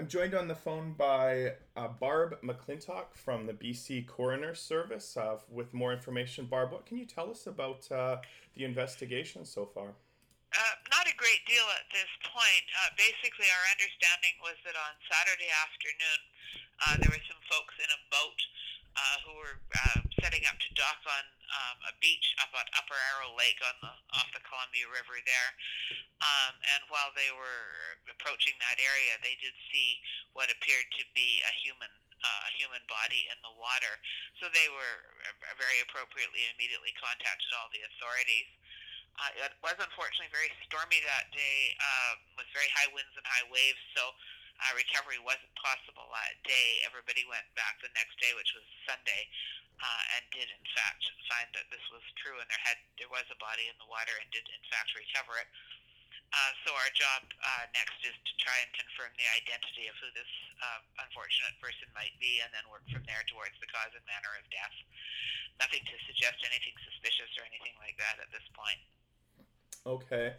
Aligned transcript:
I'm 0.00 0.08
joined 0.08 0.32
on 0.32 0.48
the 0.48 0.56
phone 0.56 0.96
by 0.96 1.60
uh, 1.76 1.92
Barb 2.00 2.40
McLintock 2.40 3.12
from 3.12 3.44
the 3.44 3.52
BC 3.52 4.08
Coroner 4.08 4.56
Service 4.56 5.12
uh, 5.12 5.36
with 5.52 5.76
more 5.76 5.92
information. 5.92 6.48
Barb, 6.48 6.72
what 6.72 6.88
can 6.88 6.96
you 6.96 7.04
tell 7.04 7.28
us 7.28 7.44
about 7.44 7.84
uh, 7.92 8.16
the 8.56 8.64
investigation 8.64 9.44
so 9.44 9.68
far? 9.68 9.92
Uh, 10.56 10.74
not 10.88 11.04
a 11.04 11.12
great 11.20 11.44
deal 11.44 11.68
at 11.76 11.84
this 11.92 12.08
point. 12.32 12.64
Uh, 12.80 12.96
basically, 12.96 13.44
our 13.52 13.64
understanding 13.76 14.40
was 14.40 14.56
that 14.64 14.72
on 14.72 14.96
Saturday 15.04 15.52
afternoon, 15.68 16.20
uh, 16.80 16.94
there 16.96 17.12
were 17.12 17.24
some 17.28 17.42
folks 17.52 17.76
in 17.76 17.90
a 17.92 18.00
boat 18.08 18.40
uh, 18.96 19.16
who 19.26 19.32
were 19.38 19.56
uh, 19.74 20.00
setting 20.22 20.42
up 20.50 20.58
to 20.58 20.70
dock 20.74 21.00
on 21.06 21.24
um, 21.50 21.76
a 21.90 21.92
beach 22.02 22.34
up 22.42 22.50
at 22.54 22.66
Upper 22.78 22.98
Arrow 23.14 23.34
Lake 23.34 23.58
on 23.62 23.76
the 23.82 23.92
off 24.18 24.30
the 24.34 24.42
Columbia 24.46 24.86
River 24.90 25.18
there. 25.26 25.50
Um, 26.20 26.54
and 26.76 26.82
while 26.92 27.10
they 27.14 27.30
were 27.32 27.96
approaching 28.10 28.54
that 28.60 28.78
area, 28.78 29.16
they 29.22 29.38
did 29.40 29.54
see 29.72 29.98
what 30.36 30.52
appeared 30.52 30.86
to 31.00 31.04
be 31.14 31.42
a 31.42 31.52
human 31.62 31.90
uh, 32.20 32.46
human 32.56 32.84
body 32.84 33.24
in 33.32 33.38
the 33.40 33.54
water. 33.56 33.94
So 34.38 34.52
they 34.52 34.68
were 34.68 34.96
very 35.56 35.80
appropriately 35.84 36.44
immediately 36.52 36.92
contacted 37.00 37.48
all 37.56 37.72
the 37.72 37.80
authorities. 37.96 38.48
Uh, 39.20 39.44
it 39.44 39.52
was 39.60 39.76
unfortunately 39.76 40.32
very 40.32 40.48
stormy 40.64 41.00
that 41.04 41.28
day 41.34 41.76
uh, 41.76 42.12
with 42.40 42.48
very 42.56 42.70
high 42.72 42.88
winds 42.94 43.12
and 43.16 43.26
high 43.26 43.44
waves, 43.52 43.80
so 43.92 44.16
uh, 44.60 44.72
recovery 44.76 45.16
wasn't 45.24 45.52
possible 45.56 46.04
that 46.12 46.36
day. 46.44 46.84
Everybody 46.84 47.24
went 47.24 47.48
back 47.56 47.80
the 47.80 47.92
next 47.96 48.20
day, 48.20 48.32
which 48.36 48.52
was 48.52 48.64
Sunday, 48.84 49.28
uh, 49.80 50.02
and 50.16 50.22
did 50.36 50.48
in 50.52 50.66
fact 50.76 51.02
find 51.32 51.48
that 51.56 51.68
this 51.72 51.84
was 51.88 52.04
true, 52.20 52.36
and 52.36 52.48
there 52.50 52.64
had 52.66 52.78
there 53.00 53.08
was 53.08 53.24
a 53.32 53.38
body 53.40 53.70
in 53.70 53.76
the 53.80 53.88
water, 53.88 54.12
and 54.20 54.28
did 54.28 54.44
in 54.44 54.64
fact 54.68 54.92
recover 54.92 55.40
it. 55.40 55.48
Uh, 56.30 56.52
so 56.62 56.70
our 56.70 56.90
job 56.94 57.26
uh, 57.42 57.64
next 57.74 57.98
is 58.06 58.14
to 58.14 58.32
try 58.38 58.54
and 58.62 58.70
confirm 58.70 59.10
the 59.18 59.26
identity 59.34 59.90
of 59.90 59.98
who 59.98 60.06
this 60.14 60.30
uh, 60.62 60.78
unfortunate 61.02 61.58
person 61.58 61.90
might 61.90 62.14
be, 62.22 62.38
and 62.38 62.54
then 62.54 62.62
work 62.70 62.86
from 62.86 63.02
there 63.10 63.26
towards 63.26 63.56
the 63.58 63.66
cause 63.66 63.90
and 63.96 64.04
manner 64.06 64.30
of 64.38 64.46
death. 64.54 64.76
Nothing 65.58 65.82
to 65.82 65.96
suggest 66.06 66.38
anything 66.46 66.76
suspicious 66.86 67.34
or 67.34 67.42
anything 67.50 67.74
like 67.82 67.98
that 67.98 68.22
at 68.22 68.30
this 68.30 68.46
point. 68.54 68.78
Okay. 69.82 70.38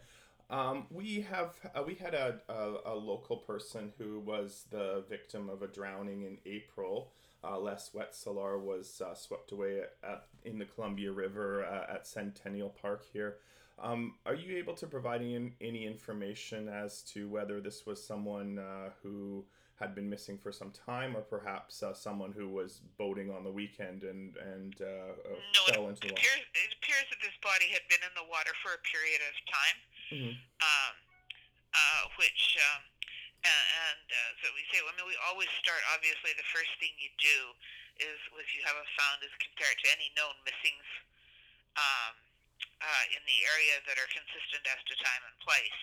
Um, 0.52 0.84
we 0.90 1.22
have 1.22 1.56
uh, 1.74 1.82
we 1.82 1.94
had 1.94 2.12
a, 2.12 2.38
a, 2.46 2.92
a, 2.92 2.94
local 2.94 3.38
person 3.38 3.90
who 3.96 4.20
was 4.20 4.66
the 4.70 5.02
victim 5.08 5.48
of 5.48 5.62
a 5.62 5.66
drowning 5.66 6.24
in 6.24 6.36
April. 6.44 7.10
Uh, 7.42 7.58
Les 7.58 7.90
Wetzelar 7.94 8.60
was 8.60 9.00
uh, 9.00 9.14
swept 9.14 9.50
away 9.50 9.80
at, 9.80 9.94
at, 10.06 10.26
in 10.44 10.58
the 10.58 10.66
Columbia 10.66 11.10
River 11.10 11.64
uh, 11.64 11.94
at 11.94 12.06
Centennial 12.06 12.68
Park 12.68 13.06
here. 13.14 13.36
Um, 13.82 14.16
are 14.26 14.34
you 14.34 14.58
able 14.58 14.74
to 14.74 14.86
provide 14.86 15.22
any, 15.22 15.54
any 15.62 15.86
information 15.86 16.68
as 16.68 17.00
to 17.14 17.28
whether 17.30 17.58
this 17.58 17.86
was 17.86 18.04
someone 18.04 18.58
uh, 18.58 18.90
who 19.02 19.44
had 19.80 19.94
been 19.94 20.08
missing 20.08 20.38
for 20.38 20.52
some 20.52 20.70
time, 20.70 21.16
or 21.16 21.22
perhaps 21.22 21.82
uh, 21.82 21.92
someone 21.92 22.30
who 22.30 22.46
was 22.48 22.80
boating 22.98 23.34
on 23.34 23.42
the 23.42 23.50
weekend 23.50 24.04
and 24.04 24.36
and 24.36 24.78
uh, 24.78 25.16
no, 25.26 25.74
fell 25.74 25.88
into 25.88 26.06
the 26.06 26.14
water? 26.14 26.22
Appears, 26.22 26.46
it 26.54 26.70
appears 26.78 27.06
that 27.10 27.18
this 27.18 27.34
body 27.42 27.66
had 27.74 27.82
been 27.90 27.98
in 28.06 28.14
the 28.14 28.28
water 28.30 28.54
for 28.62 28.78
a 28.78 28.82
period 28.86 29.18
of 29.26 29.34
time, 29.50 29.76
mm-hmm. 30.12 30.34
um, 30.36 30.94
uh, 31.72 32.02
which. 32.20 32.60
Um, 32.60 32.92
and 33.42 34.06
uh, 34.06 34.30
so 34.38 34.54
we 34.54 34.62
say, 34.70 34.78
I 34.78 34.92
mean, 34.94 35.02
we 35.02 35.18
always 35.26 35.50
start. 35.58 35.82
Obviously, 35.90 36.30
the 36.38 36.46
first 36.54 36.70
thing 36.78 36.94
you 36.94 37.10
do 37.18 37.38
is, 37.98 38.14
if 38.38 38.54
you 38.54 38.62
have 38.62 38.78
a 38.78 38.86
found, 38.94 39.18
is 39.26 39.34
compare 39.42 39.66
it 39.66 39.82
to 39.82 39.88
any 39.90 40.14
known 40.14 40.38
missings 40.46 40.88
um, 41.74 42.14
uh, 42.78 43.04
in 43.10 43.22
the 43.26 43.38
area 43.50 43.82
that 43.90 43.98
are 43.98 44.10
consistent 44.14 44.62
as 44.70 44.78
to 44.86 44.94
time 45.02 45.22
and 45.26 45.36
place. 45.42 45.80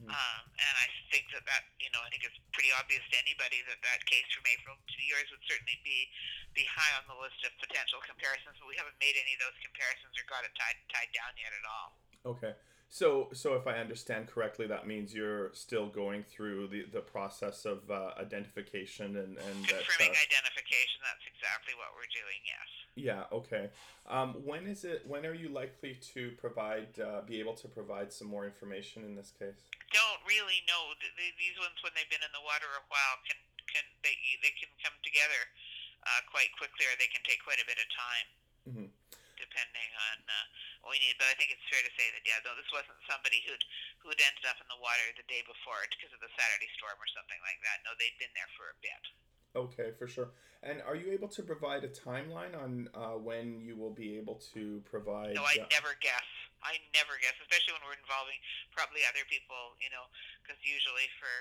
Mm-hmm. 0.00 0.16
Um, 0.16 0.42
and 0.56 0.74
I 0.80 0.88
think 1.12 1.28
that 1.36 1.44
that 1.44 1.68
you 1.76 1.92
know 1.92 2.00
I 2.00 2.08
think 2.08 2.24
it's 2.24 2.40
pretty 2.56 2.72
obvious 2.72 3.04
to 3.12 3.16
anybody 3.20 3.60
that 3.68 3.84
that 3.84 4.00
case 4.08 4.24
from 4.32 4.48
April 4.48 4.72
to 4.80 4.98
yours 5.04 5.28
would 5.28 5.44
certainly 5.44 5.76
be 5.84 6.08
be 6.56 6.64
high 6.64 6.96
on 6.96 7.04
the 7.04 7.18
list 7.20 7.36
of 7.44 7.52
potential 7.60 8.00
comparisons. 8.08 8.56
But 8.56 8.64
we 8.64 8.80
haven't 8.80 8.96
made 8.96 9.14
any 9.20 9.36
of 9.36 9.44
those 9.44 9.58
comparisons 9.60 10.16
or 10.16 10.24
got 10.24 10.48
it 10.48 10.56
tied 10.56 10.80
tied 10.88 11.12
down 11.12 11.36
yet 11.36 11.52
at 11.52 11.66
all. 11.68 11.88
Okay. 12.32 12.56
So, 12.90 13.30
so 13.30 13.54
if 13.54 13.70
I 13.70 13.78
understand 13.78 14.26
correctly, 14.26 14.66
that 14.66 14.82
means 14.82 15.14
you're 15.14 15.54
still 15.54 15.86
going 15.86 16.26
through 16.26 16.74
the, 16.74 16.90
the 16.90 16.98
process 16.98 17.62
of 17.62 17.86
uh, 17.86 18.18
identification 18.18 19.14
and 19.14 19.38
and 19.38 19.56
confirming 19.62 20.10
uh, 20.10 20.26
identification. 20.26 20.98
That's 21.06 21.22
exactly 21.30 21.78
what 21.78 21.94
we're 21.94 22.10
doing. 22.10 22.42
Yes. 22.42 22.66
Yeah. 22.98 23.30
Okay. 23.30 23.70
Um, 24.10 24.42
when 24.42 24.66
is 24.66 24.82
it? 24.82 25.06
When 25.06 25.22
are 25.22 25.38
you 25.38 25.54
likely 25.54 26.02
to 26.18 26.34
provide, 26.42 26.98
uh, 26.98 27.22
be 27.22 27.38
able 27.38 27.54
to 27.62 27.70
provide 27.70 28.10
some 28.10 28.26
more 28.26 28.42
information 28.42 29.06
in 29.06 29.14
this 29.14 29.30
case? 29.38 29.70
Don't 29.94 30.22
really 30.26 30.66
know. 30.66 30.90
These 30.98 31.62
ones, 31.62 31.78
when 31.86 31.94
they've 31.94 32.10
been 32.10 32.26
in 32.26 32.34
the 32.34 32.42
water 32.42 32.66
a 32.74 32.82
while, 32.90 33.16
can 33.22 33.38
can 33.70 33.86
they 34.02 34.18
they 34.42 34.50
can 34.58 34.66
come 34.82 34.98
together 35.06 35.40
uh, 36.10 36.26
quite 36.26 36.50
quickly, 36.58 36.90
or 36.90 36.98
they 36.98 37.06
can 37.06 37.22
take 37.22 37.38
quite 37.46 37.62
a 37.62 37.66
bit 37.70 37.78
of 37.78 37.86
time. 37.94 38.26
Mm-hmm 38.66 38.90
depending 39.40 39.90
on 40.12 40.16
uh, 40.28 40.46
what 40.82 40.96
we 40.96 41.00
need. 41.00 41.16
But 41.20 41.32
I 41.32 41.34
think 41.36 41.52
it's 41.52 41.64
fair 41.68 41.80
to 41.80 41.92
say 41.96 42.08
that 42.12 42.24
yeah, 42.24 42.40
though 42.44 42.56
this 42.56 42.68
wasn't 42.72 42.96
somebody 43.08 43.44
who'd 43.44 43.64
who'd 44.04 44.20
ended 44.20 44.44
up 44.48 44.60
in 44.60 44.68
the 44.68 44.80
water 44.80 45.04
the 45.16 45.26
day 45.28 45.44
before 45.44 45.80
because 45.92 46.12
of 46.12 46.20
the 46.20 46.32
Saturday 46.36 46.68
storm 46.76 46.96
or 46.96 47.08
something 47.12 47.40
like 47.44 47.60
that. 47.64 47.84
No, 47.84 47.92
they'd 48.00 48.16
been 48.16 48.32
there 48.32 48.50
for 48.56 48.72
a 48.72 48.78
bit. 48.80 49.04
Okay, 49.50 49.88
for 49.98 50.06
sure. 50.06 50.30
And 50.62 50.78
are 50.84 50.94
you 50.94 51.10
able 51.10 51.26
to 51.34 51.42
provide 51.42 51.82
a 51.82 51.90
timeline 51.90 52.54
on 52.54 52.86
uh, 52.92 53.16
when 53.18 53.58
you 53.58 53.74
will 53.74 53.92
be 53.92 54.20
able 54.20 54.38
to 54.54 54.84
provide? 54.86 55.34
No, 55.34 55.42
I 55.42 55.56
uh, 55.58 55.66
never 55.72 55.96
guess. 55.98 56.28
I 56.60 56.76
never 56.92 57.16
guess, 57.24 57.34
especially 57.40 57.72
when 57.80 57.84
we're 57.88 57.96
involving 57.96 58.36
probably 58.76 59.02
other 59.08 59.24
people. 59.26 59.74
You 59.80 59.88
know, 59.90 60.04
because 60.44 60.60
usually 60.60 61.08
for 61.16 61.34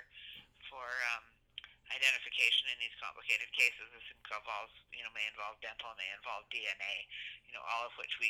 for 0.71 0.87
um, 1.15 1.27
identification 1.89 2.69
in 2.69 2.77
these 2.79 2.93
complicated 3.01 3.49
cases. 3.53 3.89
This 3.93 4.05
involves, 4.13 4.73
you 4.93 5.01
know, 5.01 5.11
may 5.13 5.25
involve 5.29 5.57
dental, 5.61 5.89
may 5.97 6.09
involve 6.13 6.45
DNA, 6.53 6.95
you 7.49 7.53
know, 7.53 7.63
all 7.65 7.89
of 7.89 7.93
which 7.97 8.13
we 8.21 8.29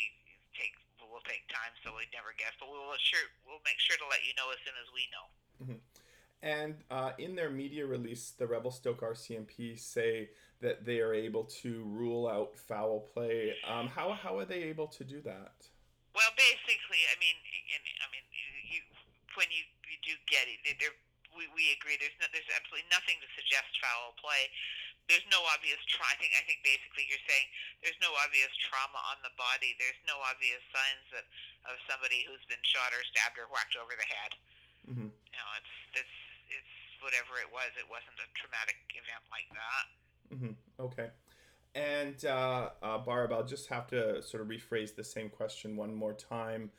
take 0.55 0.75
will 1.07 1.23
take 1.23 1.47
time, 1.47 1.71
so 1.85 1.95
we 1.95 2.09
never 2.11 2.35
guess. 2.35 2.51
But 2.59 2.67
we 2.67 2.75
will 2.75 2.99
sure 2.99 3.23
we'll 3.47 3.63
make 3.63 3.79
sure 3.79 3.95
to 3.95 4.07
let 4.11 4.19
you 4.27 4.35
know 4.35 4.51
as 4.51 4.59
soon 4.65 4.75
as 4.75 4.89
we 4.91 5.03
know. 5.13 5.25
Mm-hmm. 5.63 5.81
And 6.39 6.75
uh, 6.91 7.11
in 7.19 7.35
their 7.35 7.51
media 7.51 7.83
release, 7.83 8.31
the 8.31 8.47
Revelstoke 8.47 9.03
RCMP 9.03 9.75
say 9.79 10.31
that 10.63 10.87
they 10.87 10.99
are 10.99 11.13
able 11.13 11.43
to 11.63 11.83
rule 11.91 12.27
out 12.27 12.55
foul 12.55 13.07
play. 13.11 13.55
Um, 13.67 13.87
how 13.87 14.11
how 14.11 14.39
are 14.39 14.47
they 14.47 14.63
able 14.67 14.87
to 14.99 15.03
do 15.03 15.19
that? 15.23 15.67
Well, 16.15 16.31
basically, 16.35 17.05
I 17.11 17.15
mean, 17.21 17.37
I 18.03 18.07
mean, 18.11 18.25
you, 18.65 18.81
when 19.37 19.47
you, 19.53 19.63
you 19.87 19.97
do 20.03 20.13
get 20.27 20.49
it, 20.49 20.59
we, 21.37 21.45
we 21.53 21.71
agree. 21.77 21.95
There's 22.01 22.15
no, 22.17 22.27
there's 22.33 22.49
absolutely 22.51 22.89
nothing 22.89 23.15
to 23.21 23.29
suggest 23.37 23.69
foul 23.79 24.17
play. 24.17 24.49
There's 25.09 25.25
no 25.33 25.41
obvious 25.49 25.81
trauma. 25.89 26.13
I 26.13 26.17
think 26.21 26.37
I 26.37 26.45
think 26.45 26.61
basically 26.61 27.09
you're 27.09 27.25
saying 27.25 27.49
there's 27.81 27.97
no 27.97 28.13
obvious 28.21 28.53
trauma 28.69 29.01
on 29.09 29.17
the 29.25 29.33
body. 29.33 29.73
There's 29.81 29.97
no 30.05 30.21
obvious 30.21 30.61
signs 30.69 31.05
that 31.17 31.25
of 31.65 31.81
somebody 31.89 32.29
who's 32.29 32.45
been 32.45 32.61
shot 32.61 32.93
or 32.93 33.01
stabbed 33.09 33.41
or 33.41 33.49
whacked 33.49 33.73
over 33.73 33.97
the 33.97 34.05
head. 34.05 34.31
Mm-hmm. 34.85 35.09
You 35.09 35.37
know, 35.41 35.49
it's 35.57 35.73
this 35.97 36.11
it's 36.53 36.75
whatever 37.01 37.41
it 37.41 37.49
was. 37.49 37.73
It 37.73 37.89
wasn't 37.89 38.21
a 38.21 38.29
traumatic 38.37 38.77
event 38.93 39.23
like 39.33 39.49
that. 39.57 39.85
Mm-hmm. 40.29 40.53
Okay. 40.77 41.09
And 41.75 42.17
uh, 42.25 42.69
uh, 42.81 42.97
Barb, 42.97 43.33
I'll 43.33 43.45
just 43.45 43.67
have 43.69 43.87
to 43.87 44.21
sort 44.21 44.41
of 44.41 44.47
rephrase 44.49 44.95
the 44.95 45.03
same 45.03 45.29
question 45.29 45.75
one 45.75 45.93
more 45.93 46.13
time. 46.13 46.71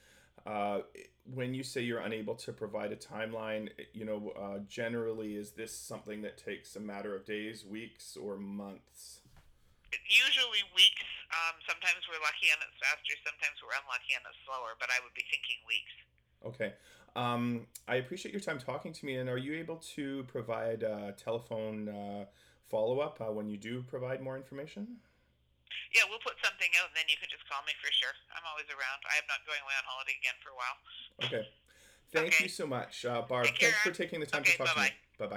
Uh, 0.47 0.81
when 1.25 1.55
you 1.55 1.63
say 1.63 1.81
you're 1.83 2.01
unable 2.01 2.35
to 2.35 2.53
provide 2.53 2.93
a 2.93 2.97
timeline, 2.97 3.69
you 3.93 4.05
know, 4.05 4.33
uh, 4.39 4.59
generally, 4.69 5.37
is 5.37 5.53
this 5.53 5.73
something 5.73 6.23
that 6.23 6.39
takes 6.39 6.77
a 6.77 6.81
matter 6.81 7.15
of 7.15 7.25
days, 7.25 7.65
weeks, 7.65 8.17
or 8.17 8.37
months? 8.37 9.21
Usually 10.07 10.63
weeks. 10.75 11.07
Um, 11.31 11.59
sometimes 11.67 12.07
we're 12.07 12.23
lucky 12.23 12.51
and 12.51 12.59
it's 12.63 12.79
faster. 12.79 13.15
Sometimes 13.27 13.59
we're 13.63 13.75
unlucky 13.79 14.15
and 14.15 14.23
it's 14.27 14.39
slower. 14.47 14.79
But 14.79 14.91
I 14.91 15.03
would 15.03 15.15
be 15.15 15.27
thinking 15.31 15.59
weeks. 15.67 15.95
Okay. 16.47 16.71
Um, 17.19 17.67
I 17.91 17.99
appreciate 17.99 18.31
your 18.31 18.43
time 18.43 18.59
talking 18.59 18.95
to 18.95 19.03
me. 19.07 19.19
And 19.19 19.29
are 19.29 19.39
you 19.39 19.55
able 19.59 19.83
to 19.99 20.23
provide 20.31 20.83
a 20.83 21.15
telephone 21.19 21.91
uh, 21.91 22.25
follow 22.71 23.03
up 23.03 23.19
uh, 23.19 23.35
when 23.35 23.51
you 23.51 23.59
do 23.59 23.83
provide 23.83 24.23
more 24.23 24.39
information? 24.39 24.99
Yeah, 25.91 26.07
we'll 26.07 26.23
put 26.23 26.39
something 26.39 26.71
out, 26.79 26.95
and 26.95 26.97
then 26.99 27.11
you 27.11 27.19
can 27.19 27.27
just 27.31 27.43
call 27.51 27.63
me 27.67 27.75
for 27.83 27.91
sure. 27.91 28.15
I'm 28.35 28.47
always 28.47 28.71
around. 28.71 29.03
I 29.11 29.19
am 29.19 29.27
not 29.27 29.43
going 29.43 29.59
away 29.59 29.75
on 29.75 29.83
holiday 29.87 30.15
again 30.23 30.39
for 30.39 30.55
a 30.55 30.59
while. 30.59 30.79
Okay. 31.25 31.47
Thank 32.13 32.29
okay. 32.29 32.45
you 32.45 32.51
so 32.51 32.67
much, 32.67 33.05
uh, 33.05 33.23
Barb. 33.29 33.47
Thanks 33.61 33.79
for 33.83 33.93
taking 33.93 34.21
the 34.21 34.27
time 34.27 34.43
okay, 34.43 34.53
to 34.53 34.59
talk 34.59 34.67
bye-bye. 34.69 34.87
to 34.87 34.93
me. 34.93 34.97
Bye 35.19 35.27
bye. 35.27 35.37